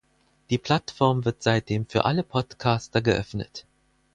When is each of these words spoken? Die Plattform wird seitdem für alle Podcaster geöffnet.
Die 0.49 0.57
Plattform 0.57 1.25
wird 1.25 1.43
seitdem 1.43 1.85
für 1.85 2.05
alle 2.05 2.23
Podcaster 2.23 3.03
geöffnet. 3.03 3.67